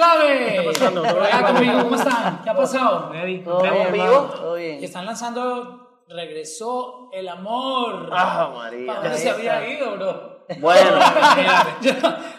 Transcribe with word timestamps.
¡Clave! 0.00 0.38
¿Qué 0.38 0.70
está 0.70 0.90
pasando? 0.90 1.82
¿cómo 1.82 1.94
están? 1.94 2.42
¿Qué 2.42 2.50
ha 2.50 2.56
pasado? 2.56 3.12
¿Todo 3.44 3.62
bien, 3.62 3.92
vivo? 3.92 4.30
¿Todo 4.34 4.54
bien? 4.54 4.82
están 4.82 5.04
lanzando 5.04 6.04
Regresó 6.08 7.08
el 7.12 7.28
amor. 7.28 8.08
Ah, 8.12 8.50
María. 8.52 8.86
¿Para 8.86 9.00
dónde 9.02 9.18
se 9.18 9.30
había 9.30 9.68
ido, 9.68 9.96
bro? 9.96 10.46
Bueno, 10.58 10.90
Yo- 11.82 11.92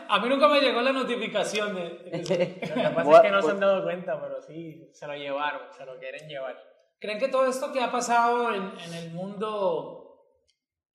a 0.09 0.19
mí 0.19 0.27
nunca 0.27 0.49
me 0.49 0.59
llegó 0.59 0.81
la 0.81 0.91
notificación 0.91 1.75
de... 1.75 2.11
Lo 2.11 2.23
que 2.27 2.89
pasa 2.93 3.11
es 3.13 3.21
que 3.21 3.31
no 3.31 3.41
se 3.41 3.51
han 3.51 3.59
dado 3.61 3.83
cuenta, 3.83 4.19
pero 4.19 4.41
sí, 4.41 4.89
se 4.91 5.07
lo 5.07 5.13
llevaron, 5.15 5.61
se 5.71 5.85
lo 5.85 5.97
quieren 5.99 6.27
llevar. 6.27 6.57
¿Creen 6.99 7.19
que 7.19 7.29
todo 7.29 7.45
esto 7.45 7.71
que 7.71 7.81
ha 7.81 7.91
pasado 7.91 8.53
en, 8.53 8.73
en 8.85 8.93
el 8.93 9.11
mundo, 9.11 10.25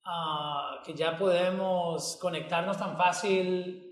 ah, 0.04 0.82
que 0.84 0.92
ya 0.92 1.16
podemos 1.16 2.18
conectarnos 2.20 2.76
tan 2.76 2.98
fácil, 2.98 3.86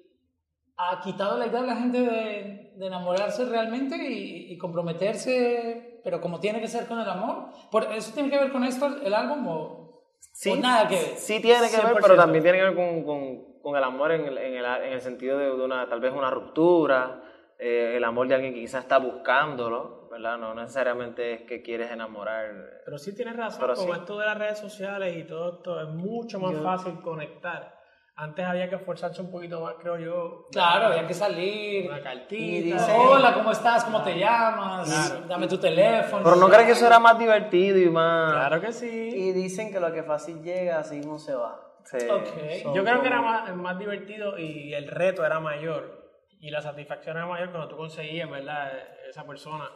ha 0.77 1.00
quitado 1.00 1.38
la 1.38 1.46
idea 1.46 1.60
de 1.62 1.66
la 1.66 1.77
gente 1.77 2.00
de, 2.00 2.63
de 2.77 2.87
enamorarse 2.87 3.45
realmente 3.46 3.96
y, 3.96 4.52
y 4.52 4.59
comprometerse, 4.59 6.01
pero 6.02 6.20
como 6.20 6.41
tiene 6.41 6.60
que 6.60 6.69
ser 6.69 6.87
con 6.87 7.01
el 7.01 7.09
amor? 7.09 7.46
¿Por 7.70 7.84
¿Eso 7.92 8.12
tiene 8.12 8.30
que 8.30 8.38
ver 8.38 8.52
con 8.52 8.65
esto, 8.65 8.87
el 9.02 9.15
álbum, 9.15 9.46
o, 9.48 10.02
sí, 10.32 10.51
o 10.51 10.56
nada 10.56 10.88
que 10.88 10.96
ver? 10.96 11.16
sí 11.16 11.41
tiene 11.41 11.68
que 11.70 11.77
ver, 11.77 11.87
100%. 11.95 11.98
pero 12.02 12.16
también 12.16 12.42
tiene 12.42 12.59
que 12.59 12.65
ver 12.65 12.74
con, 12.74 13.05
con- 13.05 13.55
con 13.62 13.77
el 13.77 13.82
amor 13.84 14.12
en 14.12 14.27
el, 14.27 14.37
en 14.38 14.55
el- 14.56 14.65
en 14.65 14.92
el 14.92 15.01
sentido 15.01 15.38
de, 15.38 15.46
de 15.46 15.52
una, 15.65 15.88
tal 15.88 15.98
vez 16.01 16.12
una 16.12 16.30
ruptura, 16.30 17.23
eh, 17.59 17.95
el 17.96 18.05
amor 18.05 18.29
de 18.29 18.34
alguien 18.34 18.52
que 18.52 18.60
quizás 18.60 18.82
está 18.82 18.98
buscándolo, 18.98 20.09
¿verdad? 20.10 20.37
No 20.37 20.54
necesariamente 20.54 21.32
es 21.32 21.43
que 21.43 21.62
quieres 21.62 21.91
enamorar. 21.91 22.82
Pero 22.84 22.98
sí 22.98 23.15
tienes 23.15 23.37
razón, 23.37 23.66
con 23.66 23.76
sí. 23.76 23.91
esto 23.91 24.18
de 24.18 24.26
las 24.26 24.37
redes 24.38 24.59
sociales 24.59 25.16
y 25.16 25.24
todo 25.24 25.54
esto 25.54 25.80
es 25.80 25.88
mucho 25.88 26.38
más 26.41 26.52
Yo- 26.52 26.63
fácil 26.63 27.01
conectar. 27.01 27.82
Antes 28.16 28.45
había 28.45 28.68
que 28.68 28.76
esforzarse 28.76 29.20
un 29.20 29.30
poquito 29.32 29.60
más, 29.60 29.74
creo 29.80 29.98
yo. 29.98 30.46
Claro, 30.52 30.87
había 30.87 31.04
que 31.04 31.15
salir. 31.15 31.90
Una 31.90 32.01
cartita. 32.01 32.34
Y 32.43 32.62
dice- 32.62 32.93
Hola, 32.96 33.34
¿cómo 33.34 33.51
estás? 33.51 33.84
¿Cómo 33.84 34.02
te 34.04 34.16
llamas? 34.16 35.09
Claro. 35.09 35.26
Dame 35.26 35.48
tu 35.48 35.59
teléfono. 35.59 36.23
Pero 36.23 36.37
no 36.37 36.46
crees 36.48 36.65
que 36.66 36.73
eso 36.73 36.87
era 36.87 37.01
más 37.01 37.18
divertido 37.18 37.76
y 37.76 37.90
más... 37.90 38.32
Claro 38.32 38.60
que 38.60 38.73
sí. 38.73 38.88
Y 39.12 39.32
dicen 39.32 39.73
que 39.73 39.80
lo 39.80 39.92
que 39.92 40.04
fácil 40.04 40.42
llega, 40.45 40.79
así 40.79 41.01
no 41.01 41.18
se 41.18 41.35
va. 41.35 41.60
Sí. 41.87 41.98
Ok. 42.09 42.73
Yo 42.74 42.85
creo 42.85 43.01
que 43.02 43.09
era 43.09 43.20
más, 43.20 43.52
más 43.57 43.79
divertido 43.80 44.38
y 44.38 44.73
el 44.73 44.87
reto 44.87 45.26
era 45.26 45.40
mayor. 45.40 46.04
Y 46.38 46.51
la 46.51 46.60
satisfacción 46.62 47.16
era 47.16 47.26
mayor 47.26 47.51
cuando 47.51 47.68
tú 47.68 47.76
conseguías, 47.76 48.30
¿verdad? 48.30 48.70
Esa 49.10 49.24
persona 49.26 49.68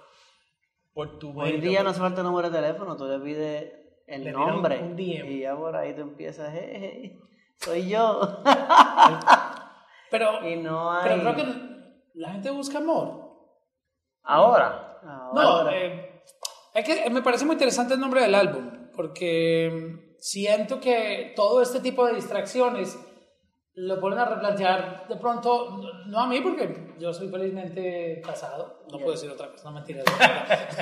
por 0.95 1.19
tu 1.19 1.39
Hoy 1.41 1.59
día 1.61 1.83
no 1.83 1.91
hace 1.91 2.01
falta 2.01 2.21
el 2.21 2.27
número 2.29 2.51
de 2.51 2.61
teléfono, 2.61 2.97
tú 2.97 3.07
le 3.09 3.19
pides 3.19 3.73
el 4.07 4.27
un- 4.37 4.47
nombre. 4.47 4.79
un 4.81 4.95
DM. 4.97 5.29
Y 5.29 5.41
ya 5.41 5.57
por 5.57 5.75
ahí 5.77 5.93
tú 5.95 6.03
empiezas, 6.03 6.55
"Eh, 6.55 6.61
eh, 7.05 7.19
soy 7.61 7.89
yo. 7.89 8.21
Pero, 10.11 10.49
y 10.49 10.57
no 10.57 10.91
hay. 10.93 11.03
pero 11.09 11.21
creo 11.21 11.37
que 11.37 11.45
la 12.15 12.31
gente 12.33 12.51
busca 12.51 12.79
amor. 12.79 13.29
Ahora, 14.25 14.99
No, 15.35 15.41
Ahora, 15.41 15.77
eh, 15.77 16.23
es 16.75 16.85
que 16.85 17.11
me 17.11 17.23
parece 17.23 17.45
muy 17.45 17.55
interesante 17.55 17.95
el 17.95 18.01
nombre 18.01 18.21
del 18.23 18.35
álbum, 18.35 18.89
porque 18.95 20.15
siento 20.19 20.81
que 20.81 21.33
todo 21.37 21.63
este 21.63 21.81
tipo 21.81 22.07
de 22.07 22.15
distracciones 22.15 22.99
lo 23.75 24.01
ponen 24.01 24.19
a 24.19 24.25
replantear 24.25 25.07
de 25.09 25.17
pronto, 25.17 25.79
no- 25.79 26.07
no 26.07 26.21
a 26.21 26.27
mí, 26.27 26.41
porque 26.41 26.95
yo 26.99 27.13
soy 27.13 27.29
felizmente 27.29 28.21
casado, 28.25 28.83
no 28.91 28.99
puedo 28.99 29.13
decir 29.13 29.31
otra 29.31 29.51
cosa, 29.53 29.65
no 29.69 29.73
mentira. 29.75 30.03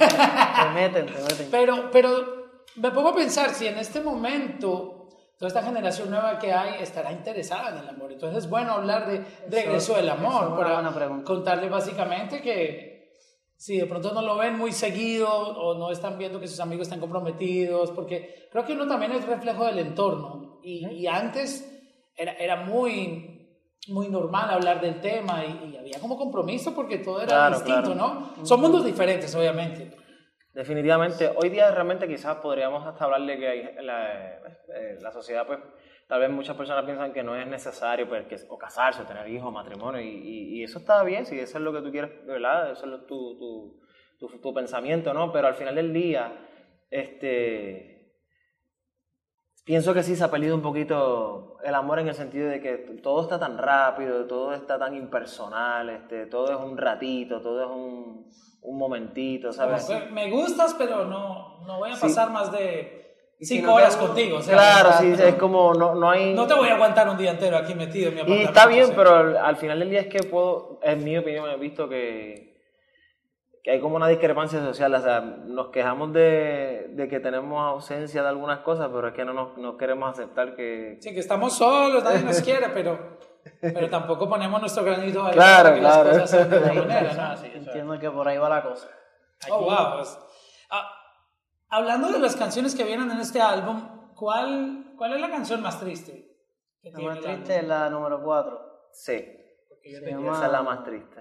te 0.65 0.69
meten, 0.75 1.07
te 1.07 1.13
meten. 1.23 1.49
pero, 1.51 1.91
pero 1.91 2.63
me 2.77 2.91
pongo 2.93 3.11
a 3.11 3.15
pensar 3.15 3.51
si 3.51 3.67
en 3.67 3.77
este 3.79 4.01
momento 4.01 4.96
toda 5.39 5.49
esta 5.49 5.63
generación 5.63 6.11
nueva 6.11 6.39
que 6.39 6.53
hay 6.53 6.83
estará 6.83 7.13
interesada 7.13 7.71
en 7.71 7.79
el 7.79 7.89
amor. 7.89 8.13
Entonces 8.13 8.45
es 8.45 8.51
bueno 8.51 8.73
hablar 8.73 9.07
de 9.07 9.25
regreso 9.51 9.95
del 9.95 10.07
es 10.07 10.13
amor 10.13 10.47
una 10.49 10.57
para 10.57 10.75
buena 10.75 10.95
pregunta. 10.95 11.25
contarle 11.25 11.69
básicamente 11.69 12.41
que 12.41 13.13
si 13.57 13.79
de 13.79 13.87
pronto 13.87 14.13
no 14.13 14.23
lo 14.23 14.37
ven 14.37 14.57
muy 14.59 14.73
seguido 14.73 15.29
o 15.31 15.79
no 15.79 15.91
están 15.91 16.19
viendo 16.19 16.41
que 16.41 16.47
sus 16.49 16.61
amigos 16.61 16.87
están 16.87 17.01
comprometidos, 17.01 17.91
porque 17.91 18.49
creo 18.51 18.65
que 18.65 18.73
uno 18.75 18.87
también 18.87 19.13
es 19.13 19.25
reflejo 19.27 19.65
del 19.65 19.79
entorno 19.79 20.61
y, 20.63 20.87
y 20.89 21.07
antes 21.07 21.73
era, 22.17 22.33
era 22.33 22.57
muy, 22.57 23.69
muy 23.89 24.09
normal 24.09 24.51
hablar 24.51 24.81
del 24.81 25.01
tema 25.01 25.45
y, 25.45 25.71
y 25.73 25.77
había 25.77 25.99
como 26.01 26.17
compromiso 26.19 26.75
porque 26.75 26.99
todo 26.99 27.19
era 27.21 27.29
Claro, 27.29 27.55
distinto, 27.57 27.93
claro. 27.95 28.33
¿no? 28.39 28.45
Son 28.47 28.61
mundos 28.61 28.85
diferentes, 28.85 29.35
obviamente. 29.35 29.91
Definitivamente, 30.57 31.31
hoy 31.37 31.51
día 31.51 31.71
realmente 31.71 32.09
quizás 32.09 32.37
podríamos 32.39 32.85
hasta 32.87 33.05
hablar 33.05 33.23
de 33.23 33.39
que 33.39 33.77
la, 33.83 34.37
eh, 34.75 34.99
la 35.01 35.13
sociedad, 35.13 35.47
pues, 35.47 35.59
tal 36.09 36.21
vez 36.21 36.31
muchas 36.31 36.57
personas 36.57 36.85
piensan 36.85 37.13
que 37.13 37.23
no 37.23 37.37
es 37.37 37.47
necesario 37.47 38.09
pues, 38.09 38.47
o 38.49 38.57
casarse, 38.59 39.03
o 39.03 39.07
tener 39.07 39.29
hijos, 39.29 39.53
matrimonio, 39.53 40.01
y, 40.01 40.59
y- 40.61 40.63
eso 40.65 40.79
está 40.79 41.03
bien, 41.05 41.27
si 41.27 41.39
eso 41.39 41.59
es 41.59 41.65
lo 41.65 41.73
que 41.73 41.83
tú 41.83 41.91
quieres, 41.91 42.11
¿verdad? 42.27 42.73
Eso 42.73 42.85
es 42.87 42.91
lo- 42.91 43.05
tu, 43.07 43.79
tu, 44.19 44.29
tu 44.41 44.55
pensamiento, 44.55 45.13
¿no? 45.13 45.31
Pero 45.33 45.47
al 45.49 45.55
final 45.55 45.75
del 45.75 45.93
día, 45.93 46.33
este... 46.91 47.96
Pienso 49.67 49.93
que 49.93 50.05
sí 50.05 50.15
se 50.15 50.23
ha 50.23 50.31
perdido 50.31 50.55
un 50.55 50.63
poquito 50.63 51.59
el 51.65 51.75
amor 51.75 51.99
en 51.99 52.07
el 52.07 52.15
sentido 52.15 52.49
de 52.49 52.61
que 52.61 52.77
todo 53.03 53.23
está 53.23 53.37
tan 53.41 53.59
rápido, 53.59 54.25
todo 54.27 54.55
está 54.55 54.79
tan 54.79 54.95
impersonal, 54.95 55.91
este, 55.91 56.27
todo 56.27 56.53
es 56.53 56.57
un 56.57 56.79
ratito, 56.79 57.41
todo 57.41 57.65
es 57.65 57.69
un, 57.69 58.31
un 58.63 58.79
momentito, 58.79 59.53
¿sabes? 59.53 59.85
Como 59.87 59.99
me 60.13 60.31
gustas, 60.31 60.73
pero 60.79 61.05
no, 61.07 61.65
no 61.67 61.79
voy 61.79 61.91
a 61.91 61.97
Sí. 61.97 62.03
pasar 62.03 62.31
más 62.31 62.53
de 62.53 63.17
Y 63.41 63.45
si 63.45 63.57
cinco 63.57 63.67
no 63.73 63.75
horas 63.75 63.97
contigo. 63.97 64.39
o 64.39 64.41
sea, 64.41 64.55
Claro, 64.55 64.91
sí, 65.01 65.13
es 65.21 65.35
como 65.35 65.75
no, 65.75 65.97
no 65.97 66.11
hay... 66.11 66.33
No 66.33 66.47
te 66.47 66.55
voy 66.55 66.69
a 66.69 66.75
aguantar 66.77 67.09
un 67.09 67.17
día 67.19 67.33
entero 67.33 67.57
aquí 67.57 67.75
metido 67.75 68.11
en 68.11 68.15
mi 68.15 68.21
Y 68.21 68.23
apartamento. 68.23 68.49
está 68.53 68.67
bien, 68.69 68.85
o 68.85 68.87
sea. 68.87 68.97
pero 68.97 69.17
al, 69.17 69.37
al 69.37 69.57
final 69.57 69.81
del 69.81 69.91
día 69.91 70.01
es 70.03 70.07
que 70.07 70.21
puedo, 70.23 70.79
en 70.85 71.03
mi 71.03 71.19
opinión, 71.19 71.51
he 71.51 71.57
visto 71.57 71.89
que, 71.89 72.56
que 73.67 73.73
hay 73.73 73.81
como 73.81 73.97
una 73.97 74.07
discrepancia 74.07 74.61
social. 74.61 74.95
O 74.95 75.01
sea, 75.01 75.21
nos 75.21 75.71
quejamos 75.71 76.13
de, 76.13 76.87
de 76.91 77.09
que 77.09 77.19
tenemos 77.19 77.61
ausencia 77.61 78.23
de 78.23 78.29
algunas 78.29 78.61
cosas, 78.61 78.89
pero 78.95 79.09
es 79.09 79.13
que 79.15 79.25
no 79.25 79.33
nos 79.33 79.59
no 79.59 79.77
queremos 79.77 80.09
aceptar 80.09 80.55
que... 80.55 80.99
Sí, 81.01 81.13
que 81.13 81.19
estamos 81.19 81.53
solos, 81.59 82.05
nadie 82.05 82.23
nos 82.23 82.41
quiere, 82.43 82.69
pero, 82.69 83.19
pero 83.61 83.91
tampoco 83.91 84.29
ponemos 84.29 84.61
nuestro 84.61 84.85
granito 84.85 85.19
de 85.25 85.31
arena 85.31 85.33
Claro, 85.33 85.63
para 85.65 85.75
que 85.75 85.81
claro. 85.81 86.05
las 86.05 86.13
cosas 86.13 86.31
sean 86.31 86.49
de 86.51 86.57
otra 86.59 86.71
Ahí 86.71 86.79
manera, 86.79 87.11
está, 87.11 87.29
¿no? 87.31 87.37
sí, 87.39 87.47
eso 87.49 87.57
es. 87.59 87.67
Entiendo 87.67 87.99
que 87.99 88.09
por 88.09 88.29
ahí 88.29 88.39
va 88.39 88.49
la 88.49 88.63
cosa. 88.63 88.89
Oh, 89.51 89.59
wow. 89.63 89.95
pues, 89.97 90.17
ah, 90.71 90.89
hablando 91.69 92.13
de 92.13 92.21
las 92.21 92.37
canciones 92.37 92.73
que 92.73 92.85
vienen 92.85 93.11
en 93.11 93.19
este 93.19 93.41
álbum, 93.43 94.13
¿cuál, 94.15 94.95
cuál 94.97 95.15
es 95.15 95.21
la 95.21 95.29
canción 95.29 95.61
más 95.61 95.81
triste? 95.81 96.37
La 96.85 97.01
más 97.01 97.19
triste 97.21 97.57
es 97.57 97.67
la 97.67 97.91
número 97.91 98.23
4. 98.23 98.61
Sí, 98.93 99.27
llama- 100.09 100.35
esa 100.37 100.47
es 100.47 100.53
la 100.53 100.63
más 100.63 100.85
triste. 100.85 101.21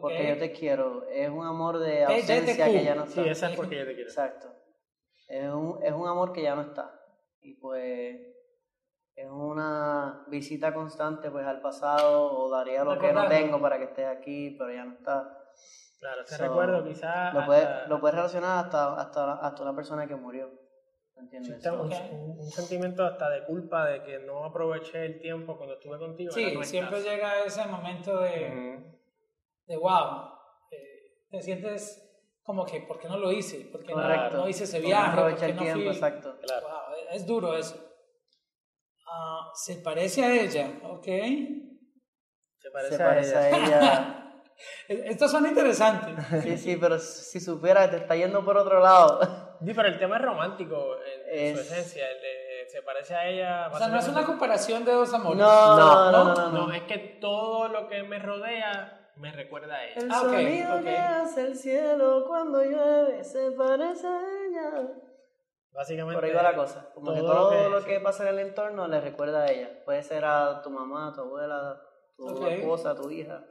Porque 0.00 0.28
yo 0.28 0.38
te 0.38 0.52
quiero. 0.52 1.06
Es 1.08 1.28
un 1.30 1.46
amor 1.46 1.78
de 1.78 2.04
ausencia 2.04 2.66
que 2.66 2.84
ya 2.84 2.94
no 2.94 3.04
está. 3.04 3.22
Sí, 3.22 3.28
esa 3.28 3.50
es 3.50 3.56
porque 3.56 3.78
yo 3.78 3.84
te 3.86 3.94
quiero. 3.94 4.08
Exacto. 4.10 4.52
Es 5.28 5.48
un, 5.50 5.80
es 5.82 5.92
un 5.92 6.06
amor 6.08 6.32
que 6.32 6.42
ya 6.42 6.54
no 6.54 6.62
está. 6.62 6.92
Y 7.40 7.54
pues 7.54 8.16
es 9.14 9.28
una 9.30 10.24
visita 10.28 10.74
constante 10.74 11.30
pues 11.30 11.46
al 11.46 11.60
pasado 11.60 12.32
o 12.32 12.50
daría 12.50 12.84
lo 12.84 12.98
que 12.98 13.12
no 13.12 13.26
tengo 13.28 13.60
para 13.60 13.78
que 13.78 13.84
estés 13.84 14.06
aquí, 14.06 14.54
pero 14.58 14.72
ya 14.72 14.84
no 14.84 14.92
está. 14.94 15.42
Claro, 15.98 16.22
ese 16.22 16.36
So, 16.36 16.42
recuerdo 16.42 16.84
quizás. 16.84 17.32
Lo 17.34 17.46
puedes, 17.46 17.64
hasta- 17.64 17.88
lo 17.88 18.00
puedes 18.00 18.14
relacionar 18.14 18.64
hasta, 18.66 18.94
hasta, 19.00 19.32
hasta 19.34 19.62
una 19.62 19.74
persona 19.74 20.06
que 20.06 20.14
murió. 20.16 20.50
¿Entiendes? 21.18 21.54
hasta 21.54 21.72
un, 21.72 21.90
Ok. 21.90 21.98
un- 22.12 22.50
sentimiento 22.50 23.02
hasta 23.02 23.30
de 23.30 23.44
culpa 23.46 23.86
de 23.86 24.02
que 24.02 24.18
no 24.18 24.44
aproveché 24.44 25.06
el 25.06 25.18
tiempo 25.18 25.56
cuando 25.56 25.76
estuve 25.76 25.98
contigo. 25.98 26.30
Sí, 26.30 26.54
no 26.54 26.62
siempre 26.62 27.00
llega 27.02 27.42
ese 27.42 27.66
momento 27.66 28.18
de, 28.20 28.76
Ujú. 28.76 28.95
De 29.66 29.76
wow, 29.76 30.30
eh, 30.70 31.26
te 31.30 31.42
sientes 31.42 32.02
como 32.42 32.64
que, 32.64 32.80
¿por 32.82 32.98
qué 33.00 33.08
no 33.08 33.18
lo 33.18 33.32
hice? 33.32 33.68
¿Por 33.72 33.82
qué 33.82 33.92
no, 33.92 34.02
Correcto. 34.02 34.36
no 34.38 34.48
hice 34.48 34.64
ese 34.64 34.78
viaje? 34.80 35.10
¿Por 35.10 35.18
aprovecha 35.18 35.46
qué 35.46 35.50
el 35.50 35.56
no 35.56 35.62
tiempo, 35.62 35.80
fui? 35.80 35.88
exacto. 35.88 36.36
Claro. 36.42 36.66
Wow, 36.68 36.96
es 37.12 37.26
duro 37.26 37.56
eso. 37.56 37.76
Ah, 39.08 39.50
se 39.54 39.76
parece 39.76 40.24
a 40.24 40.32
ella, 40.32 40.70
¿ok? 40.84 41.04
Se 42.58 42.70
parece, 42.72 42.96
Se 42.96 43.02
a 43.02 43.06
parece 43.06 43.30
ella. 43.32 43.54
a 43.54 43.58
ella. 43.58 44.22
Estos 44.88 45.30
son 45.30 45.46
interesantes. 45.46 46.24
Sí, 46.42 46.56
sí, 46.56 46.76
pero 46.76 46.98
si 46.98 47.40
supiera 47.40 47.84
que 47.84 47.96
te 47.96 48.02
está 48.02 48.16
yendo 48.16 48.44
por 48.44 48.56
otro 48.56 48.80
lado. 48.80 49.20
Sí, 49.64 49.72
pero 49.74 49.88
el 49.88 49.98
tema 49.98 50.16
es 50.16 50.22
romántico 50.22 50.96
en, 51.32 51.46
en 51.48 51.54
su 51.56 51.62
Es- 51.62 51.72
esencia. 51.72 52.10
el 52.10 52.20
de- 52.20 52.68
se 52.68 52.82
parece 52.82 53.14
a 53.14 53.26
ella. 53.26 53.70
O 53.72 53.78
sea, 53.78 53.88
no 53.88 53.98
es 53.98 54.06
una 54.06 54.22
comparación 54.26 54.84
de 54.84 54.92
dos 54.92 55.14
amores. 55.14 55.38
No, 55.38 55.76
No, 55.78 56.12
no, 56.12 56.24
no, 56.24 56.34
no. 56.34 56.34
no, 56.50 56.66
No, 56.68 56.72
es 56.74 56.82
que 56.82 56.98
todo 57.22 57.68
lo 57.68 57.88
que 57.88 58.02
me 58.02 58.18
rodea 58.18 59.05
me 59.16 59.32
recuerda 59.32 59.74
a 59.76 59.84
ella. 59.84 59.94
El 60.00 60.10
Ah, 60.12 60.22
ok, 60.22 60.28
sonido 60.30 60.76
ok. 60.76 60.82
que 60.82 60.96
hace 60.96 61.40
el 61.46 61.56
cielo 61.56 62.24
cuando 62.26 62.62
llueve 62.62 63.24
se 63.24 63.50
parece 63.52 64.06
a 64.06 64.20
ella. 64.20 64.88
Básicamente. 65.72 66.14
Por 66.14 66.24
ahí 66.24 66.32
va 66.32 66.42
la 66.42 66.54
cosa. 66.56 66.90
Como 66.94 67.12
que 67.12 67.20
todo 67.20 67.50
todo 67.50 67.68
lo 67.68 67.80
lo 67.80 67.84
que- 67.84 67.94
que, 67.94 68.00
pasa 68.00 68.22
en 68.22 68.30
el 68.30 68.38
entorno 68.46 68.88
le 68.88 69.00
recuerda 69.00 69.42
a 69.44 69.50
ella. 69.50 69.82
Puede 69.84 70.02
ser 70.02 70.24
a 70.24 70.62
tu 70.62 70.70
mamá, 70.70 71.12
tu 71.14 71.20
abuela, 71.22 71.80
tu 72.16 72.26
Ok. 72.28 72.46
esposa, 72.48 72.94
tu 72.94 73.10
hija. 73.10 73.44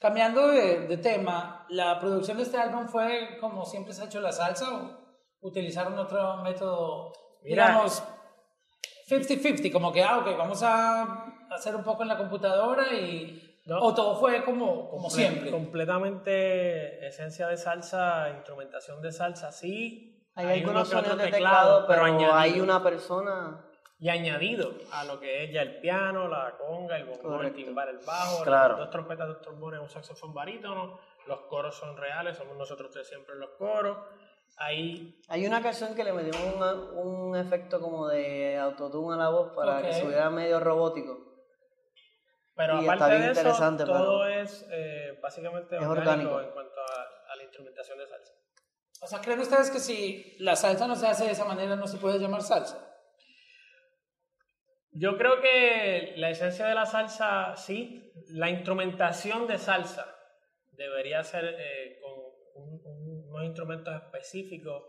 Cambiando 0.00 0.48
de, 0.48 0.86
de 0.86 0.96
tema, 0.98 1.66
¿la 1.70 1.98
producción 1.98 2.36
de 2.36 2.44
este 2.44 2.56
álbum 2.58 2.86
fue 2.88 3.38
como 3.40 3.64
siempre 3.64 3.92
se 3.92 4.02
ha 4.02 4.06
hecho 4.06 4.20
la 4.20 4.30
salsa 4.30 4.66
o 4.72 4.90
utilizaron 5.40 5.98
otro 5.98 6.36
método, 6.38 7.12
Mira. 7.42 7.66
digamos, 7.68 8.02
50-50, 9.08 9.70
como 9.72 9.92
que, 9.92 10.02
ah, 10.02 10.18
ok, 10.18 10.36
vamos 10.36 10.62
a 10.62 11.02
hacer 11.50 11.74
un 11.76 11.84
poco 11.84 12.02
en 12.02 12.08
la 12.08 12.18
computadora 12.18 12.92
y 12.92 13.45
No. 13.66 13.78
¿O 13.80 13.94
todo 13.94 14.16
fue 14.18 14.44
como, 14.44 14.88
como 14.88 15.08
Comple- 15.08 15.10
siempre? 15.12 15.50
Completamente 15.50 17.06
esencia 17.06 17.48
de 17.48 17.56
salsa, 17.56 18.30
instrumentación 18.30 19.02
de 19.02 19.12
salsa, 19.12 19.52
sí. 19.52 20.12
Hay, 20.34 20.44
uno 20.46 20.54
algunos 20.54 20.90
que 20.90 20.96
otro 20.96 21.08
sonidos 21.10 21.24
de 21.26 21.32
teclado, 21.32 21.80
teclado, 21.82 21.86
pero 21.88 22.04
añadido. 22.04 22.34
hay 22.34 22.60
una 22.60 22.82
persona. 22.82 23.62
Y 23.98 24.10
añadido 24.10 24.72
a 24.92 25.04
lo 25.04 25.18
que 25.18 25.44
es 25.44 25.52
ya 25.52 25.62
el 25.62 25.80
piano, 25.80 26.28
la 26.28 26.54
conga, 26.58 26.98
el 26.98 27.06
bombo, 27.06 27.40
el 27.40 27.54
timbal, 27.54 27.88
el 27.88 27.98
bajo, 28.06 28.44
Claro. 28.44 28.76
dos 28.76 28.90
trompetas, 28.90 29.26
dos 29.26 29.40
trombones, 29.40 29.80
un 29.80 29.88
saxofón 29.88 30.34
barítono, 30.34 30.98
los 31.26 31.40
coros 31.48 31.74
son 31.76 31.96
reales, 31.96 32.36
somos 32.36 32.56
nosotros 32.58 32.90
tres 32.92 33.08
siempre 33.08 33.32
en 33.34 33.40
los 33.40 33.50
coros. 33.58 33.96
Ahí 34.58 35.18
Hay 35.28 35.46
una 35.46 35.62
canción 35.62 35.94
que 35.94 36.04
le 36.04 36.12
metió 36.12 36.38
un, 36.46 36.98
un 36.98 37.36
efecto 37.36 37.80
como 37.80 38.06
de 38.06 38.58
autotune 38.58 39.14
a 39.14 39.18
la 39.18 39.28
voz 39.30 39.52
para 39.56 39.80
que 39.80 39.88
Ok. 39.88 39.94
subiera 39.94 40.28
medio 40.30 40.60
robótico. 40.60 41.25
Pero 42.56 42.76
Y 42.76 42.80
está 42.80 42.94
aparte 42.94 43.16
bien 43.18 43.34
de 43.34 43.40
eso, 43.40 43.84
todo 43.84 44.26
es 44.26 44.66
eh, 44.70 45.18
básicamente 45.22 45.76
es 45.76 45.82
orgánico, 45.82 46.30
orgánico. 46.30 46.40
en 46.40 46.50
cuanto 46.52 46.80
a, 46.80 47.32
a 47.32 47.36
la 47.36 47.42
instrumentación 47.44 47.98
de 47.98 48.06
salsa. 48.08 48.32
O 49.02 49.06
sea, 49.06 49.20
¿creen 49.20 49.40
ustedes 49.40 49.70
que 49.70 49.78
si 49.78 50.36
la 50.38 50.56
salsa 50.56 50.86
no 50.86 50.96
se 50.96 51.06
hace 51.06 51.26
de 51.26 51.32
esa 51.32 51.44
manera 51.44 51.76
no 51.76 51.86
se 51.86 51.98
puede 51.98 52.18
llamar 52.18 52.40
salsa? 52.42 52.82
Yo 54.92 55.18
creo 55.18 55.40
que 55.42 56.14
la 56.16 56.30
esencia 56.30 56.66
de 56.66 56.74
la 56.74 56.86
salsa, 56.86 57.54
sí. 57.56 58.10
La 58.28 58.48
instrumentación 58.48 59.46
de 59.46 59.58
salsa 59.58 60.06
debería 60.72 61.22
ser 61.22 61.44
eh, 61.58 61.98
con 62.00 62.12
un- 62.64 62.80
un- 62.84 63.28
unos 63.28 63.44
instrumentos 63.44 63.94
específicos. 63.94 64.82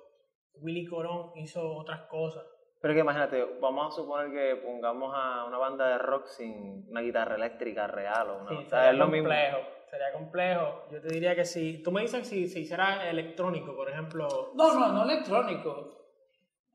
Willy 0.54 0.86
Colón 0.86 1.34
hizo 1.36 1.62
otras 1.76 2.04
cosas. 2.08 2.46
Pero 2.82 2.94
que 2.94 3.00
imagínate, 3.00 3.44
vamos 3.60 3.94
a 3.94 3.96
suponer 3.96 4.32
que 4.32 4.56
pongamos 4.62 5.12
a 5.16 5.46
una 5.46 5.58
banda 5.58 5.88
de 5.90 5.98
rock 5.98 6.28
sin 6.28 6.86
una 6.90 7.02
guitarra 7.02 7.36
eléctrica 7.36 7.88
real 7.88 8.30
o 8.30 8.38
una. 8.42 8.50
Sí, 8.50 8.56
o 8.56 8.70
sea, 8.70 8.70
sería 8.70 8.92
es 8.92 8.98
lo 8.98 9.08
mismo. 9.08 9.30
complejo. 9.30 9.58
Sería 9.90 10.12
complejo. 10.12 10.84
Yo 10.92 11.02
te 11.02 11.08
diría 11.14 11.36
que 11.36 11.46
si 11.46 11.82
tú 11.82 11.92
me 11.92 12.02
dices 12.02 12.28
si 12.28 12.48
se 12.48 12.60
hiciera 12.60 13.10
electrónico, 13.10 13.76
por 13.76 13.90
ejemplo, 13.90 14.52
No, 14.54 14.74
no, 14.78 14.92
no 14.92 15.04
electrónico. 15.04 15.94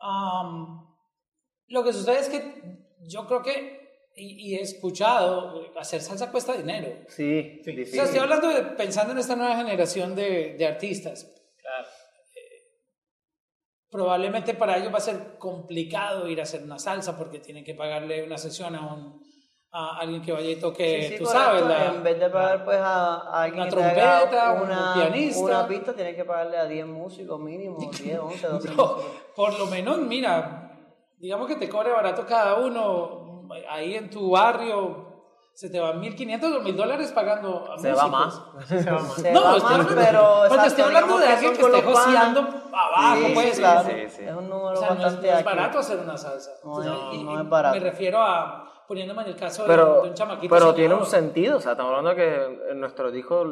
Am, 0.00 0.87
lo 1.69 1.84
que 1.84 1.93
sucede 1.93 2.19
es 2.19 2.28
que 2.28 2.62
yo 3.02 3.26
creo 3.26 3.43
que, 3.43 4.08
y, 4.16 4.50
y 4.52 4.56
he 4.56 4.62
escuchado, 4.62 5.70
hacer 5.78 6.00
salsa 6.00 6.31
cuesta 6.32 6.54
dinero. 6.54 6.88
Sí, 7.08 7.60
Sí. 7.64 7.82
O 7.82 7.87
sea, 7.87 8.04
estoy 8.04 8.19
hablando 8.20 8.49
de, 8.49 8.62
pensando 8.76 9.12
en 9.12 9.19
esta 9.19 9.37
nueva 9.37 9.56
generación 9.56 10.14
de, 10.16 10.54
de 10.58 10.66
artistas. 10.66 11.32
claro, 11.60 11.87
Probablemente 13.92 14.54
para 14.54 14.78
ellos 14.78 14.92
va 14.92 14.96
a 14.98 15.00
ser 15.02 15.36
complicado 15.38 16.26
ir 16.26 16.40
a 16.40 16.44
hacer 16.44 16.62
una 16.64 16.78
salsa 16.78 17.16
porque 17.16 17.38
tienen 17.40 17.62
que 17.62 17.74
pagarle 17.74 18.24
una 18.24 18.38
sesión 18.38 18.74
a, 18.74 18.80
un, 18.94 19.22
a 19.70 19.98
alguien 20.00 20.22
que 20.22 20.32
vaya 20.32 20.48
y 20.50 20.56
toque, 20.56 21.02
Sí, 21.02 21.08
sí, 21.10 21.18
tú 21.18 21.24
correcto. 21.24 21.44
sabes, 21.46 21.62
la- 21.66 21.94
en 21.94 22.02
vez 22.02 22.18
de 22.18 22.30
pagar 22.30 22.64
pues 22.64 22.78
a, 22.78 23.14
a 23.16 23.42
alguien 23.42 23.60
Una 23.62 23.70
que 23.70 23.76
te 23.76 23.82
haga 23.82 24.18
trompeta, 24.20 24.52
un 24.54 24.62
una, 24.62 24.94
pianista. 24.94 25.40
una 25.40 25.68
pista, 25.68 25.92
tienes 25.92 26.16
que 26.16 26.24
pagarle 26.24 26.56
a 26.56 26.64
10 26.64 26.86
músicos 26.86 27.38
mínimo, 27.38 27.78
10, 27.78 28.18
11, 28.18 28.46
12 28.46 28.68
Bro, 28.70 28.76
músicos. 28.86 29.04
por 29.36 29.58
lo 29.58 29.66
menos, 29.66 29.98
mira, 29.98 30.70
digamos 31.18 31.46
que 31.46 31.56
te 31.56 31.68
cobre 31.68 31.90
barato 31.92 32.24
cada 32.26 32.56
uno, 32.56 33.46
ahí 33.68 33.94
en 33.94 34.08
tu 34.08 34.30
barrio 34.30 35.12
se 35.62 35.70
te 35.70 35.79
van 35.79 36.03
1.500 36.03 36.56
o 36.56 36.61
1.000 36.64 36.75
dólares 36.75 37.12
pagando 37.12 37.73
a 37.73 37.79
Se 37.79 37.93
va 37.93 38.09
más. 38.09 38.43
se 38.67 38.91
va 38.91 38.99
más. 38.99 39.12
Se 39.14 39.32
No, 39.32 39.44
va 39.44 39.56
estoy 39.59 39.76
más, 39.79 39.87
pero, 39.87 40.43
pero 40.49 40.62
te 40.62 40.67
estoy 40.69 40.85
hablando 40.85 41.19
de 41.19 41.26
que 41.26 41.32
alguien 41.32 41.53
que 41.53 41.61
con 41.62 41.75
esté 41.76 41.87
joseando 41.87 42.41
abajo, 42.73 43.17
Sí, 43.26 43.31
pues, 43.32 43.55
sí, 43.55 43.61
claro. 43.61 43.88
sí, 43.88 44.09
sí. 44.09 44.25
Es 44.25 44.35
un 44.35 44.49
número 44.49 44.73
O 44.73 44.76
sea, 44.76 44.88
no 44.88 44.94
es, 44.97 45.03
bastante 45.05 45.31
no 45.31 45.38
es 45.38 45.44
barato 45.44 45.79
hacer 45.79 45.99
una 46.00 46.17
salsa. 46.17 46.50
No 46.64 46.81
es- 46.82 46.87
y- 47.14 47.23
no 47.23 47.32
y 47.38 47.41
es 47.43 47.49
barato. 47.49 47.76
Me 47.79 47.81
refiero 47.85 48.20
a, 48.20 48.85
poniéndome 48.88 49.23
en 49.23 49.29
el 49.29 49.37
caso 49.37 49.62
de- 49.62 49.69
Pero, 49.69 50.03
de, 50.03 50.09
un 50.09 50.14
chamaquito. 50.14 50.53
pero 50.53 50.75
tiene 50.75 50.94
un 50.94 51.06
sentido, 51.06 51.59
o 51.59 51.61
sea, 51.61 51.73
estamos 51.73 51.91
hablando 51.97 52.11
de 52.11 52.17
que 52.17 52.70
en 52.73 52.81
nuestro 52.81 53.12
disco 53.12 53.47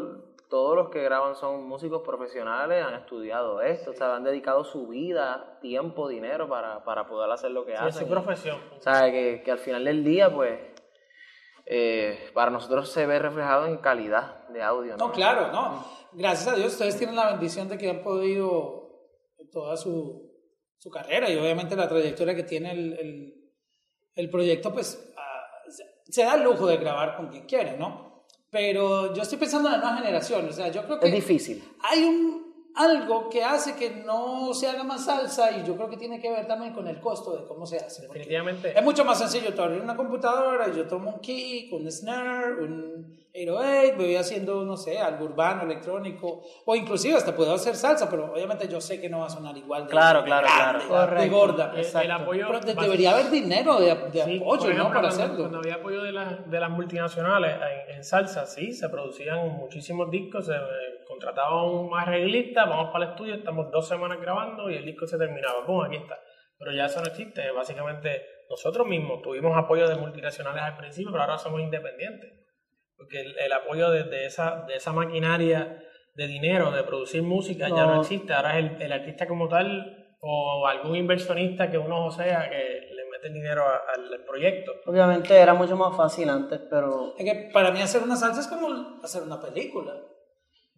todos 0.49 0.75
los 0.75 0.89
que 0.89 1.01
graban 1.05 1.37
son 1.37 1.63
músicos 1.69 2.03
profesionales, 2.05 2.85
han 2.85 2.95
estudiado 2.95 3.61
esto, 3.63 3.93
o 3.93 3.95
sea, 3.95 4.17
han 4.17 4.25
dedicado 4.25 4.65
su 4.65 4.89
vida, 4.89 5.59
tiempo, 5.61 6.09
dinero 6.09 6.49
para, 6.49 6.83
para 6.83 7.07
poder 7.07 7.31
hacer 7.31 7.53
lo 7.53 7.65
que 7.65 7.71
Sí, 7.77 7.79
es 7.87 7.95
hacen. 7.95 8.09
su 8.09 8.13
profesión. 8.13 8.59
O 8.77 8.83
sea, 8.83 9.13
que, 9.13 9.43
que 9.45 9.53
al 9.53 9.59
final 9.61 9.85
del 9.85 10.03
día, 10.03 10.29
pues, 10.35 10.59
eh, 11.73 12.31
para 12.35 12.51
nosotros 12.51 12.91
se 12.91 13.07
ve 13.07 13.19
reflejado 13.21 13.67
en 13.67 13.77
calidad 13.79 14.49
de 14.49 14.61
audio. 14.61 14.97
No, 14.97 15.07
No, 15.07 15.13
claro, 15.13 15.53
no. 15.53 15.85
Gracias 16.13 16.49
a 16.53 16.57
Dios 16.57 16.73
ustedes 16.73 16.97
tienen 16.97 17.15
la 17.15 17.31
bendición 17.31 17.69
de 17.69 17.79
que 17.79 17.89
han 17.89 18.03
podido 18.03 19.07
toda 19.53 19.77
su, 19.77 20.33
su 20.79 20.91
carrera 20.91 21.31
y 21.31 21.37
obviamente 21.39 21.77
la 21.77 21.89
trayectoria 21.89 22.35
que 22.35 22.43
tiene 22.43 22.73
el, 22.73 22.93
el, 22.95 23.53
el 24.17 24.31
proyecto, 24.31 24.73
pues 24.73 25.13
ah, 25.17 25.47
se, 25.69 25.85
se 26.13 26.25
da 26.25 26.35
el 26.35 26.43
lujo 26.43 26.67
de 26.67 26.79
grabar 26.79 27.17
con 27.17 27.29
quien 27.29 27.47
quiere, 27.47 27.77
¿no? 27.77 28.25
Pero 28.51 29.15
yo 29.15 29.23
estoy 29.23 29.39
pensando 29.39 29.69
en 29.69 29.75
la 29.75 29.79
nueva 29.81 29.97
generación, 29.99 30.49
o 30.49 30.53
sea, 30.53 30.69
yo 30.69 30.83
creo 30.85 30.99
que 30.99 31.07
Es 31.07 31.15
difícil. 31.15 31.63
hay 31.85 32.03
un 32.03 32.50
algo 32.77 33.29
que 33.29 33.43
hace 33.45 33.75
que 33.75 33.91
no 34.07 34.55
se 34.55 34.69
haga 34.69 34.85
más 34.85 35.05
salsa 35.05 35.51
y 35.53 35.65
yo 35.67 35.77
creo 35.77 35.89
que 35.91 35.97
tiene 35.97 36.21
que 36.21 36.31
ver 36.31 36.47
también 36.47 36.73
con 36.73 36.87
el 36.89 37.01
costo 37.01 37.37
de 37.37 37.45
cómo 37.47 37.67
se 37.67 37.77
hace. 37.79 38.03
Definitivamente. 38.03 38.77
Es 38.79 38.85
mucho 38.85 39.05
más 39.05 39.19
sencillo, 39.19 39.53
tú 39.55 39.63
abres 39.63 39.83
una 39.83 39.97
computadora, 39.97 40.73
yo 40.73 40.87
tomo 40.87 41.11
un 41.11 41.21
kick, 41.21 41.73
un 41.73 41.91
snare, 41.91 42.63
un 42.63 43.21
808, 43.33 43.95
voy 43.97 44.17
haciendo, 44.17 44.65
no 44.65 44.77
sé, 44.77 44.99
algo 44.99 45.27
urbano, 45.27 45.63
electrónico, 45.63 46.43
o 46.65 46.75
inclusive 46.75 47.15
hasta 47.17 47.35
puedo 47.35 47.55
hacer 47.55 47.77
salsa, 47.77 48.11
pero 48.11 48.33
obviamente 48.33 48.67
yo 48.67 48.81
sé 48.81 49.01
que 49.01 49.09
no 49.09 49.21
va 49.21 49.27
a 49.27 49.31
sonar 49.31 49.57
igual 49.57 49.85
de, 49.85 49.91
Claro, 49.91 50.25
claro, 50.25 50.49
grande, 50.49 50.85
claro. 50.87 51.21
de 51.21 51.29
gorda. 51.29 51.71
El- 51.73 51.79
el 51.79 51.85
Exacto. 51.85 52.13
apoyo 52.13 52.47
Pero 52.49 52.61
de- 52.61 52.75
debería 52.75 53.13
haber 53.13 53.31
dinero 53.31 53.79
de, 53.79 53.95
de 53.95 54.25
Sí, 54.25 54.37
apoyo, 54.39 54.63
ejemplo, 54.65 54.83
¿no? 54.85 54.89
Para 54.89 55.01
cuando, 55.01 55.09
hacerlo. 55.09 55.37
cuando 55.39 55.59
había 55.59 55.75
apoyo 55.77 56.03
de, 56.03 56.13
las 56.13 56.51
de 56.51 56.61
las 56.61 56.71
multinacionales 56.71 57.55
en, 57.89 57.95
en 57.97 58.05
salsa, 58.05 58.47
sí, 58.47 58.73
se 58.73 58.89
producían 58.89 59.49
muchísimos 59.59 60.11
discos, 60.11 60.47
se 60.47 60.53
contrataba 61.21 61.65
un 61.71 61.91
arreglista, 61.99 62.65
vamos 62.65 62.91
para 62.93 63.05
el 63.05 63.11
estudio, 63.11 63.35
estamos 63.35 63.71
dos 63.71 63.87
semanas 63.87 64.19
grabando 64.21 64.71
y 64.71 64.77
el 64.77 64.85
disco 64.87 65.07
se 65.07 65.19
terminaba, 65.19 65.67
¡pum! 65.67 65.83
Aquí 65.85 65.97
está. 65.97 66.19
Pero 66.59 66.73
ya 66.73 66.87
eso 66.87 67.01
no 67.01 67.07
existe, 67.09 67.51
básicamente 67.53 68.23
nosotros 68.49 68.87
mismos 68.87 69.21
tuvimos 69.23 69.57
apoyo 69.57 69.87
de 69.89 69.97
multinacionales 69.97 70.63
al 70.63 70.77
principio, 70.77 71.11
pero 71.13 71.23
ahora 71.25 71.39
somos 71.39 71.61
independientes. 71.61 72.31
Porque 72.97 73.21
el, 73.21 73.39
el 73.39 73.53
apoyo 73.53 73.91
de, 73.91 74.05
de 74.05 74.27
esa, 74.27 74.65
de 74.67 74.75
esa 74.77 74.93
maquinaria 74.93 75.83
de 76.15 76.27
dinero, 76.27 76.71
de 76.71 76.83
producir 76.85 77.23
música, 77.23 77.69
ya 77.69 77.87
no 77.87 77.95
No. 77.97 78.01
existe. 78.01 78.33
Ahora 78.33 78.59
es 78.59 78.65
el, 78.73 78.83
el 78.83 78.93
artista 78.93 79.27
como 79.27 79.49
tal 79.49 79.97
o 80.21 80.67
algún 80.67 80.97
inversionista 80.97 81.71
que 81.71 81.79
uno 81.79 82.11
sea 82.11 82.49
que 82.51 82.89
le 82.95 83.05
mete 83.11 83.31
dinero 83.33 83.63
a- 83.67 83.83
al 83.95 84.25
proyecto. 84.27 84.73
Obviamente 84.87 85.35
era 85.39 85.55
mucho 85.55 85.77
más 85.77 85.97
fácil 85.97 86.29
antes, 86.29 86.61
pero 86.69 87.15
Es 87.19 87.25
que 87.25 87.51
para 87.55 87.71
mí 87.71 87.81
hacer 87.81 88.03
una 88.03 88.17
salsa 88.17 88.41
es 88.41 88.49
como 88.49 89.01
hacer 89.03 89.23
una 89.23 89.41
película. 89.41 89.95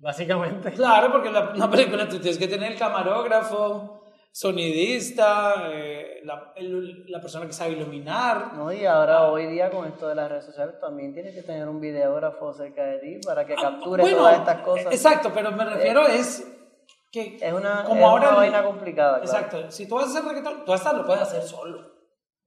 Básicamente. 0.02 0.72
Claro, 0.74 1.12
porque 1.12 1.30
la, 1.30 1.52
una 1.54 1.70
película 1.70 2.08
tú 2.08 2.18
tienes 2.18 2.36
que 2.38 2.48
tener 2.48 2.72
el 2.72 2.78
camarógrafo, 2.78 4.02
sonidista, 4.32 5.68
eh, 5.70 6.20
la, 6.24 6.52
el- 6.56 7.04
la 7.08 7.20
persona 7.20 7.46
que 7.46 7.52
sabe 7.52 7.72
iluminar. 7.72 8.54
no 8.54 8.72
y 8.72 8.84
ahora 8.84 9.28
hoy 9.30 9.46
día 9.46 9.70
con 9.70 9.86
esto 9.86 10.08
de 10.08 10.14
las 10.16 10.28
redes 10.28 10.44
sociales 10.46 10.74
también 10.80 11.14
tienes 11.14 11.34
que 11.34 11.42
tener 11.42 11.68
un 11.68 11.80
videógrafo 11.80 12.52
cerca 12.52 12.82
de 12.84 12.98
ti 12.98 13.20
para 13.24 13.46
que 13.46 13.54
capture 13.54 14.02
Ah, 14.02 14.04
Bueno, 14.06 14.16
todas 14.18 14.38
estas 14.38 14.60
cosas. 14.62 14.86
Exacto, 14.92 15.30
pero 15.32 15.52
me 15.52 15.64
refiero 15.64 16.06
es 16.08 16.46
que 17.12 17.38
Es 17.40 17.52
una, 17.52 17.84
como 17.84 18.00
es 18.00 18.06
ahora 18.06 18.28
una 18.30 18.36
vaina 18.38 18.64
complicada. 18.64 19.20
claro. 19.20 19.38
Exacto, 19.38 19.70
si 19.70 19.86
tú 19.86 19.94
vas 19.96 20.06
a 20.06 20.08
hacer 20.08 20.24
reggaetón, 20.24 20.64
tú 20.64 20.72
hasta 20.72 20.92
lo 20.94 21.04
puedes 21.06 21.22
hacer 21.22 21.42
solo. 21.42 21.92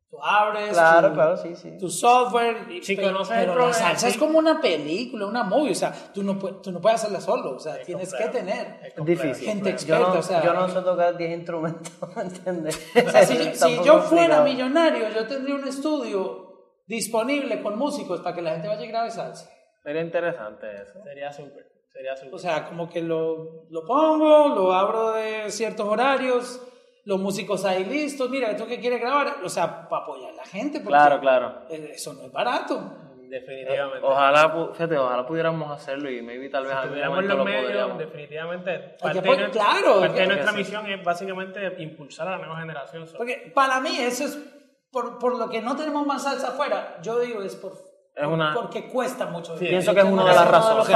Tú 0.10 0.18
abres 0.22 0.70
Claro, 0.70 1.10
tu, 1.10 1.14
claro, 1.16 1.38
sí, 1.38 1.56
sí. 1.56 1.78
tu 1.80 1.90
software, 1.90 2.68
y- 2.72 2.82
Si 2.84 2.96
pero, 2.96 3.10
el 3.10 3.16
la 3.16 3.74
salsa 3.74 4.08
sí. 4.08 4.14
es 4.14 4.18
como 4.18 4.38
una 4.40 4.62
película, 4.62 5.26
una 5.26 5.44
movie, 5.44 5.72
o 5.72 5.76
sea, 5.76 5.92
tú 6.14 6.24
no, 6.24 6.38
puedes, 6.40 6.62
tú 6.62 6.72
no 6.72 6.80
puedes 6.80 7.02
hacerla 7.02 7.20
solo, 7.20 7.56
o 7.56 7.60
sea, 7.60 7.78
Es 7.78 7.86
tienes 7.88 8.10
complejo. 8.12 8.32
que 8.32 8.38
tener 8.40 8.80
Es 8.84 8.94
complejo. 8.94 9.24
Difícil. 9.24 9.48
gente 9.48 9.64
Yo 9.70 9.74
experta, 9.76 10.08
no, 10.14 10.20
o 10.20 10.22
sea, 10.22 10.44
yo 10.44 10.54
no 10.54 10.70
sé 10.70 10.82
tocar 10.82 11.18
10 11.18 11.32
instrumentos, 11.38 11.92
¿me 12.16 12.22
entiendes? 12.22 12.94
O 13.06 13.10
sea, 13.10 13.26
si, 13.26 13.36
yo 13.84 14.00
fuera 14.04 14.42
millonario, 14.44 15.10
yo 15.10 15.26
tendría 15.28 15.56
un 15.56 15.68
estudio 15.68 16.44
disponible 16.88 17.62
con 17.62 17.78
músicos 17.78 18.22
para 18.22 18.36
que 18.36 18.42
la 18.44 18.52
gente 18.52 18.68
vaya 18.68 18.84
y 18.86 18.88
grabe 18.88 19.10
salsa. 19.12 19.50
Era 19.84 20.02
interesante 20.02 20.68
eso. 20.82 21.02
Sería 21.04 21.32
súper. 21.34 21.66
Sería 21.92 22.16
súper. 22.16 22.34
O 22.36 22.38
sea, 22.40 22.68
como 22.68 22.90
que 22.90 23.02
lo, 23.02 23.66
lo 23.70 23.86
pongo, 23.86 24.50
lo 24.50 24.74
abro 24.74 25.14
de 25.14 25.50
ciertos 25.50 25.88
horarios, 25.88 26.62
los 27.06 27.20
músicos 27.20 27.64
ahí 27.66 27.86
listos, 27.86 28.30
mira, 28.30 28.56
¿tú 28.58 28.66
qué 28.68 28.80
quieres 28.80 29.00
grabar? 29.00 29.38
O 29.44 29.50
sea, 29.50 29.88
para 29.88 30.04
apoyar 30.04 30.32
a 30.32 30.36
la 30.38 30.46
gente, 30.46 30.80
porque 30.80 30.98
Claro, 30.98 31.20
claro. 31.20 31.62
eh, 31.70 31.92
eso 31.94 32.14
no 32.14 32.24
es 32.24 32.32
barato. 32.32 32.82
definitivamente. 33.28 34.06
Ojalá, 34.06 34.70
fíjate, 34.74 34.98
ojalá 34.98 35.26
pudiéramos 35.26 35.72
hacerlo 35.72 36.10
y 36.10 36.22
maybe 36.22 36.48
tal 36.50 36.64
vez 36.66 36.76
si 36.84 36.88
tuviéramos 36.90 37.24
los 37.24 37.38
lo 37.38 37.44
medios, 37.46 37.64
podríamos. 37.64 37.98
definitivamente. 37.98 38.72
que 38.72 38.98
Parte, 39.02 39.22
de, 39.22 39.28
nuestra- 39.28 39.50
claro, 39.52 40.00
parte 40.00 40.14
de 40.14 40.20
que- 40.22 40.28
nuestra 40.28 40.46
que 40.46 40.52
sí. 40.52 40.58
misión 40.58 40.86
es 40.92 41.04
básicamente 41.04 41.76
impulsar 41.84 42.28
a 42.28 42.32
la 42.32 42.38
nueva 42.38 42.60
generación. 42.60 43.06
Porque 43.18 43.52
para 43.54 43.80
mí 43.82 43.98
eso 44.00 44.26
es, 44.26 44.38
por, 44.92 45.18
por 45.20 45.38
lo 45.38 45.50
que 45.50 45.62
no 45.62 45.76
tenemos 45.76 46.06
más 46.08 46.24
salsa 46.24 46.50
afuera, 46.50 46.98
yo 47.02 47.20
digo 47.20 47.42
es 47.42 47.56
por, 47.56 47.74
Es 48.16 48.26
una- 48.28 48.54
porque 48.54 48.88
cuesta 48.88 49.26
mucho. 49.26 49.58
Sí, 49.58 49.66
Pienso 49.68 49.94
que 49.94 50.00
es 50.02 50.06
Yo 50.06 50.14
una 50.14 50.24
de 50.30 50.34
las 50.36 50.50
razones. 50.50 50.88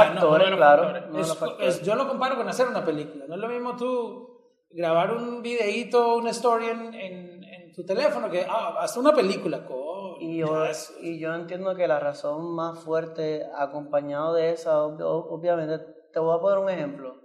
yo 1.82 1.94
lo 1.96 2.08
comparo 2.08 2.36
con 2.36 2.48
hacer 2.48 2.68
una 2.68 2.84
película. 2.84 3.24
No 3.28 3.34
es 3.34 3.40
lo 3.40 3.48
mismo 3.48 3.76
tú 3.76 4.29
grabar 4.70 5.12
un 5.14 5.42
videíto, 5.42 6.16
una 6.16 6.30
story 6.30 6.66
en, 6.66 6.94
en, 6.94 7.44
en 7.44 7.72
tu 7.72 7.84
teléfono 7.84 8.30
que 8.30 8.44
ah, 8.48 8.76
haz 8.78 8.96
una 8.96 9.12
película. 9.12 9.64
Coño. 9.66 10.16
Y 10.20 10.38
yo, 10.38 10.64
y 11.00 11.18
yo 11.18 11.34
entiendo 11.34 11.74
que 11.74 11.88
la 11.88 11.98
razón 11.98 12.54
más 12.54 12.78
fuerte, 12.80 13.46
acompañado 13.56 14.34
de 14.34 14.50
esa, 14.52 14.82
ob- 14.84 14.98
ob- 15.00 15.26
obviamente, 15.30 15.78
te 16.12 16.20
voy 16.20 16.36
a 16.36 16.40
poner 16.40 16.58
un 16.58 16.68
ejemplo. 16.68 17.16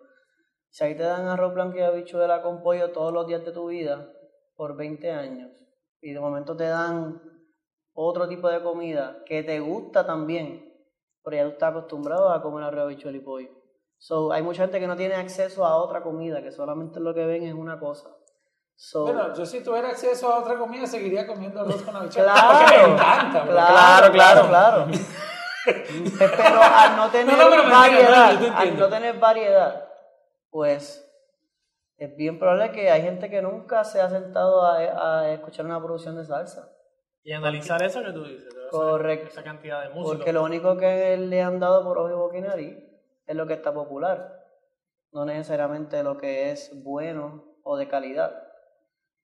Si 0.69 0.83
ahí 0.83 0.95
te 0.95 1.03
dan 1.03 1.27
arroz 1.27 1.53
blanco 1.53 1.77
y 1.77 1.81
habichuela 1.81 2.41
con 2.41 2.61
pollo 2.61 2.91
todos 2.91 3.13
los 3.13 3.27
días 3.27 3.43
de 3.45 3.51
tu 3.51 3.67
vida, 3.67 4.09
por 4.55 4.75
20 4.77 5.11
años, 5.11 5.51
y 6.01 6.13
de 6.13 6.19
momento 6.19 6.55
te 6.55 6.65
dan 6.65 7.21
otro 7.93 8.27
tipo 8.27 8.49
de 8.49 8.61
comida 8.61 9.23
que 9.25 9.43
te 9.43 9.59
gusta 9.59 10.05
también, 10.05 10.73
pero 11.23 11.35
ya 11.37 11.43
tú 11.43 11.49
estás 11.51 11.71
acostumbrado 11.71 12.29
a 12.29 12.41
comer 12.41 12.63
arroz, 12.63 12.83
habichuela 12.85 13.17
y 13.17 13.21
pollo. 13.21 13.49
So, 13.97 14.31
hay 14.31 14.43
mucha 14.43 14.63
gente 14.63 14.79
que 14.79 14.87
no 14.87 14.95
tiene 14.95 15.15
acceso 15.15 15.65
a 15.65 15.77
otra 15.77 16.01
comida, 16.03 16.41
que 16.41 16.51
solamente 16.51 16.99
lo 16.99 17.13
que 17.13 17.25
ven 17.25 17.43
es 17.43 17.53
una 17.53 17.79
cosa. 17.79 18.09
So, 18.75 19.03
Bueno, 19.03 19.33
yo 19.33 19.45
si 19.45 19.63
tuviera 19.63 19.89
acceso 19.89 20.31
a 20.31 20.39
otra 20.39 20.57
comida 20.57 20.85
seguiría 20.85 21.25
comiendo 21.25 21.61
arroz 21.61 21.81
con 21.81 21.95
habichuelas. 21.95 22.33
Claro, 22.39 22.59
porque 22.65 22.87
me 22.87 22.93
encanta. 22.93 23.43
claro, 23.43 24.11
Claro, 24.11 24.11
claro, 24.11 24.47
claro. 24.47 24.85
Pero 25.65 26.61
al 26.61 26.95
no 26.95 27.09
tener 27.09 27.37
No, 27.37 27.49
no, 27.49 27.71
variedad, 27.71 28.53
al 28.55 28.77
no 28.77 28.87
tener 28.89 29.17
variedad, 29.17 29.89
pues 30.51 31.01
es 31.97 32.15
bien 32.15 32.37
probable 32.37 32.71
que 32.71 32.91
hay 32.91 33.01
gente 33.01 33.29
que 33.29 33.41
nunca 33.41 33.83
se 33.83 34.01
ha 34.01 34.09
sentado 34.09 34.63
a, 34.63 35.21
a 35.21 35.31
escuchar 35.31 35.65
una 35.65 35.81
producción 35.81 36.17
de 36.17 36.25
salsa. 36.25 36.69
Y 37.23 37.31
analizar 37.31 37.81
eso 37.81 38.03
que 38.03 38.11
tú 38.11 38.25
dices. 38.25 38.53
Correcto. 38.69 39.29
Esa 39.29 39.41
cantidad 39.43 39.81
de 39.81 39.89
música. 39.89 40.17
Porque 40.17 40.33
lo 40.33 40.43
único 40.43 40.77
que 40.77 41.17
le 41.17 41.41
han 41.41 41.59
dado 41.59 41.83
por 41.83 41.97
ojo 41.97 42.31
y 42.35 42.41
nariz 42.41 42.77
es 43.25 43.35
lo 43.35 43.47
que 43.47 43.53
está 43.53 43.73
popular, 43.73 44.45
no 45.11 45.25
necesariamente 45.25 46.03
lo 46.03 46.17
que 46.17 46.51
es 46.51 46.71
bueno 46.83 47.43
o 47.63 47.77
de 47.77 47.87
calidad. 47.87 48.31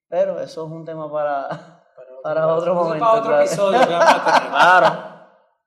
Pero 0.07 0.39
eso 0.41 0.65
es 0.65 0.71
un 0.71 0.83
tema 0.85 1.11
para, 1.11 1.83
para 2.23 2.47
otro 2.47 2.75
momento. 2.75 3.05
para 3.05 3.19
otro 3.19 3.29
claro. 3.29 3.43
episodio 3.43 3.79
que 3.79 3.93
vamos 3.93 4.15
a 4.15 4.25
tener. 4.25 4.49
Claro. 4.49 5.11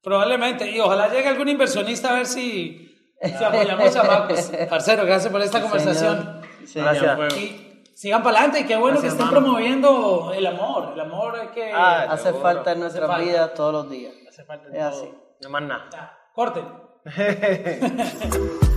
Probablemente. 0.02 0.70
Y 0.70 0.80
ojalá 0.80 1.08
llegue 1.08 1.28
algún 1.28 1.48
inversionista 1.48 2.10
a 2.10 2.14
ver 2.14 2.26
si, 2.26 2.94
si 3.22 3.44
apoyamos 3.44 3.96
a 3.96 4.02
Marcos. 4.02 4.52
Parcero, 4.68 5.04
gracias 5.06 5.32
por 5.32 5.40
esta 5.40 5.62
conversación. 5.62 6.42
Sí, 6.66 6.80
Gracias. 6.80 7.34
Y 7.36 7.84
sigan 7.94 8.22
para 8.22 8.38
adelante. 8.38 8.60
Y 8.60 8.66
qué 8.66 8.76
bueno 8.76 9.00
Gracias, 9.00 9.14
que 9.14 9.22
estén 9.22 9.28
hermano. 9.28 9.46
promoviendo 9.46 10.32
el 10.34 10.46
amor. 10.46 10.92
El 10.92 11.00
amor 11.00 11.38
es 11.38 11.50
que... 11.50 11.72
Ah, 11.72 12.06
Hace 12.10 12.24
Seguro. 12.24 12.42
falta 12.42 12.72
en 12.72 12.80
nuestras 12.80 13.18
vidas 13.18 13.54
todos 13.54 13.72
los 13.72 13.90
días. 13.90 14.12
Hace 14.28 14.44
falta 14.44 14.68
Es 14.76 14.82
así. 14.82 15.14
No 15.42 15.48
más 15.50 15.62
nada. 15.62 16.18
Corten. 16.34 16.83
Hey. 17.06 18.60